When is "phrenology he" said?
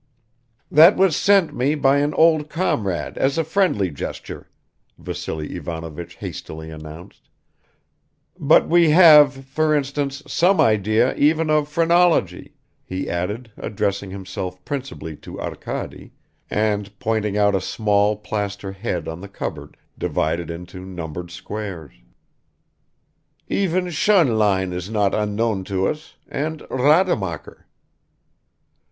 11.69-13.07